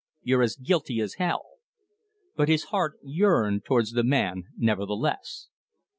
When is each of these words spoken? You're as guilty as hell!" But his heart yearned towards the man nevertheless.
You're 0.23 0.41
as 0.41 0.55
guilty 0.55 0.99
as 0.99 1.13
hell!" 1.21 1.45
But 2.35 2.49
his 2.49 2.63
heart 2.73 2.97
yearned 3.03 3.65
towards 3.65 3.91
the 3.91 4.03
man 4.03 4.45
nevertheless. 4.57 5.49